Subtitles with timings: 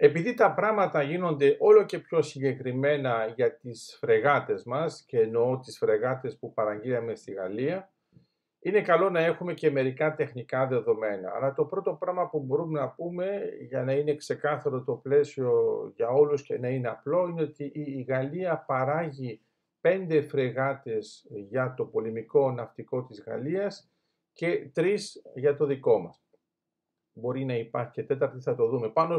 [0.00, 5.78] Επειδή τα πράγματα γίνονται όλο και πιο συγκεκριμένα για τις φρεγάτες μας και εννοώ τις
[5.78, 7.92] φρεγάτες που παραγγείλαμε στη Γαλλία,
[8.58, 11.32] είναι καλό να έχουμε και μερικά τεχνικά δεδομένα.
[11.34, 15.52] Αλλά το πρώτο πράγμα που μπορούμε να πούμε για να είναι ξεκάθαρο το πλαίσιο
[15.96, 19.40] για όλους και να είναι απλό είναι ότι η Γαλλία παράγει
[19.80, 23.92] πέντε φρεγάτες για το πολεμικό ναυτικό της Γαλλίας
[24.32, 26.22] και τρεις για το δικό μας.
[27.12, 28.88] Μπορεί να υπάρχει και τέταρτη, θα το δούμε.
[28.88, 29.16] Πάνω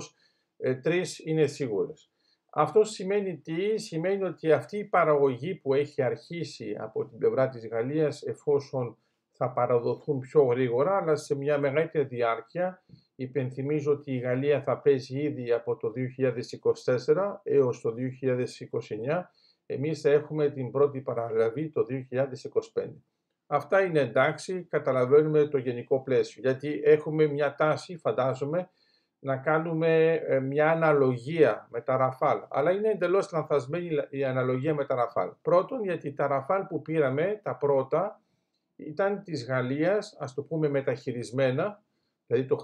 [0.60, 2.12] ε, τρεις είναι σίγουρες.
[2.52, 7.68] Αυτό σημαίνει τι, σημαίνει ότι αυτή η παραγωγή που έχει αρχίσει από την πλευρά της
[7.68, 8.98] Γαλλίας εφόσον
[9.32, 12.84] θα παραδοθούν πιο γρήγορα αλλά σε μια μεγαλύτερη διάρκεια.
[13.16, 15.92] Υπενθυμίζω ότι η Γαλλία θα παίζει ήδη από το
[17.06, 19.22] 2024 έως το 2029.
[19.66, 21.86] Εμείς θα έχουμε την πρώτη παραλαβή το
[22.74, 22.90] 2025.
[23.48, 28.70] Αυτά είναι εντάξει, καταλαβαίνουμε το γενικό πλαίσιο, γιατί έχουμε μια τάση, φαντάζομαι,
[29.20, 32.40] να κάνουμε ε, μια αναλογία με τα Ραφάλ.
[32.50, 35.32] Αλλά είναι εντελώς λανθασμένη η αναλογία με τα Ραφάλ.
[35.42, 38.22] Πρώτον, γιατί τα Ραφάλ που πήραμε, τα πρώτα,
[38.76, 41.84] ήταν της Γαλλίας, ας το πούμε μεταχειρισμένα,
[42.26, 42.56] δηλαδή το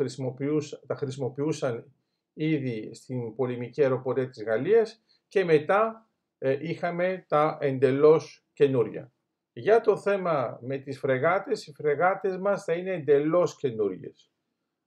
[0.87, 1.93] τα χρησιμοποιούσαν
[2.33, 9.11] ήδη στην πολεμική αεροπορία της Γαλλίας και μετά ε, είχαμε τα εντελώς καινούρια.
[9.53, 14.34] Για το θέμα με τις φρεγάτες, οι φρεγάτες μας θα είναι εντελώς καινούργιες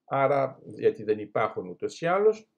[0.09, 2.49] άρα γιατί δεν υπάρχουν ούτως ή άλλως,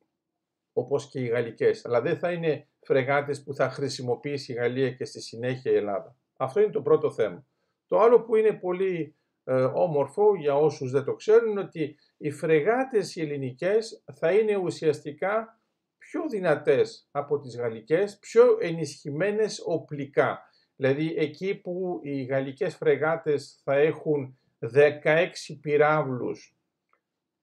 [0.73, 1.85] όπως και οι γαλλικές.
[1.85, 6.17] Αλλά δεν θα είναι φρεγάτες που θα χρησιμοποιήσει η Γαλλία και στη συνέχεια η Ελλάδα.
[6.37, 7.47] Αυτό είναι το πρώτο θέμα.
[7.87, 12.31] Το άλλο που είναι πολύ ε, όμορφο για όσους δεν το ξέρουν είναι ότι οι
[12.31, 15.61] φρεγάτες οι ελληνικές θα είναι ουσιαστικά
[15.99, 20.43] πιο δυνατές από τις γαλλικές, πιο ενισχυμένες οπλικά.
[20.77, 24.39] Δηλαδή εκεί που οι γαλλικές φρεγάτες θα έχουν
[24.75, 25.29] 16
[25.61, 26.60] πυράβλους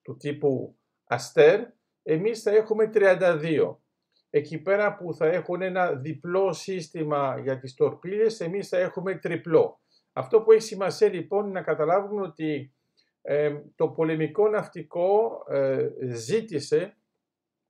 [0.08, 1.66] του τύπου Αστέρ,
[2.04, 3.76] εμείς θα έχουμε 32.
[4.30, 9.82] Εκεί πέρα που θα έχουν ένα διπλό σύστημα για τις τορπίλες, εμείς θα έχουμε τριπλό.
[10.14, 12.74] Αυτό που έχει σημασία λοιπόν είναι να καταλάβουμε ότι
[13.22, 16.98] ε, το πολεμικό ναυτικό ε, ζήτησε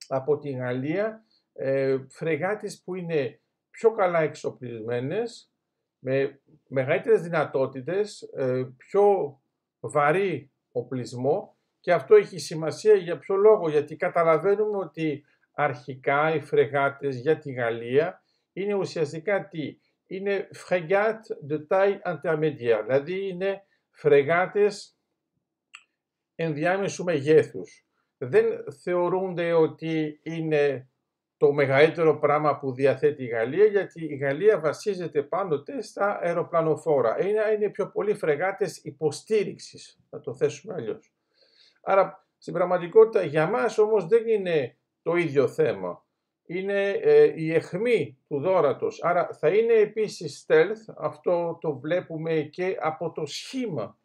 [0.07, 5.51] από την Γαλλία ε, φρεγάτες που είναι πιο καλά εξοπλισμένες,
[5.99, 9.37] με μεγαλύτερες δυνατότητες, ε, πιο
[9.79, 11.56] βαρύ οπλισμό
[11.87, 17.51] και αυτό έχει σημασία για ποιο λόγο, γιατί καταλαβαίνουμε ότι αρχικά οι φρεγάτες για τη
[17.51, 19.77] Γαλλία είναι ουσιαστικά τι,
[20.07, 23.61] είναι frégate de taille intermédiaire, δηλαδή είναι
[23.91, 24.97] φρεγάτες
[26.35, 27.85] ενδιάμεσου μεγέθους.
[28.17, 28.45] Δεν
[28.83, 30.89] θεωρούνται ότι είναι
[31.37, 37.27] το μεγαλύτερο πράγμα που διαθέτει η Γαλλία, γιατί η Γαλλία βασίζεται πάντοτε στα αεροπλανοφόρα.
[37.27, 41.11] Είναι, είναι πιο πολλοί φρεγάτες υποστήριξης, θα το θέσουμε αλλιώς.
[41.89, 46.05] Άρα στην πραγματικότητα για μας όμως δεν είναι το ίδιο θέμα.
[46.45, 49.03] Είναι ε, η εχμή του δόρατος.
[49.03, 53.99] Άρα θα είναι επίσης stealth, αυτό το βλέπουμε και από το σχήμα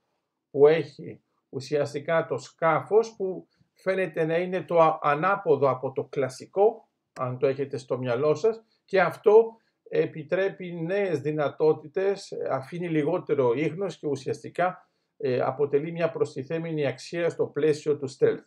[0.50, 7.38] που έχει ουσιαστικά το σκάφος που φαίνεται να είναι το ανάποδο από το κλασικό, αν
[7.38, 9.56] το έχετε στο μυαλό σας, και αυτό
[9.88, 14.91] επιτρέπει νέες δυνατότητες, αφήνει λιγότερο ίχνος και ουσιαστικά ε,
[15.44, 18.44] αποτελεί μια προστιθέμενη αξία στο πλαίσιο του stealth.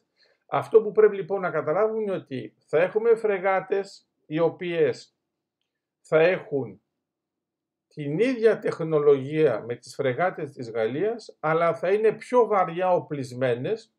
[0.48, 5.18] Αυτό που πρέπει λοιπόν να καταλάβουμε είναι ότι θα έχουμε φρεγάτες οι οποίες
[6.02, 6.80] θα έχουν
[7.88, 13.94] την ίδια τεχνολογία με τις φρεγάτες της Γαλλίας, αλλά θα είναι πιο βαριά οπλισμένες,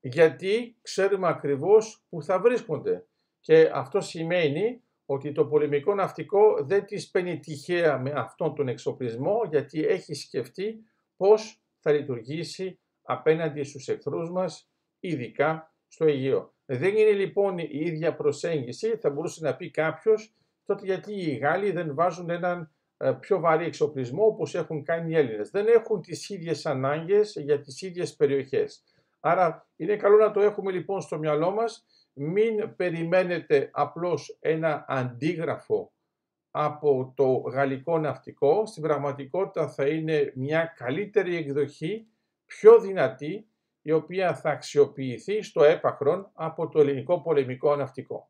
[0.00, 3.04] γιατί ξέρουμε ακριβώς που θα βρίσκονται.
[3.40, 9.40] Και αυτό σημαίνει ότι το πολεμικό ναυτικό δεν τις παίρνει τυχαία με αυτόν τον εξοπλισμό,
[9.50, 10.84] γιατί έχει σκεφτεί
[11.20, 14.70] πώς θα λειτουργήσει απέναντι στους εχθρούς μας,
[15.00, 16.54] ειδικά στο Αιγαίο.
[16.66, 21.70] Δεν είναι λοιπόν η ίδια προσέγγιση, θα μπορούσε να πει κάποιος, τότε γιατί οι Γάλλοι
[21.70, 25.50] δεν βάζουν έναν ε, πιο βαρύ εξοπλισμό όπως έχουν κάνει οι Έλληνες.
[25.50, 28.82] Δεν έχουν τις ίδιες ανάγκες για τις ίδιες περιοχές.
[29.20, 35.92] Άρα είναι καλό να το έχουμε λοιπόν στο μυαλό μας, μην περιμένετε απλώς ένα αντίγραφο
[36.50, 42.06] από το γαλλικό ναυτικό, στην πραγματικότητα θα είναι μια καλύτερη εκδοχή,
[42.46, 43.48] πιο δυνατή,
[43.82, 48.28] η οποία θα αξιοποιηθεί στο έπαχρον από το ελληνικό πολεμικό ναυτικό.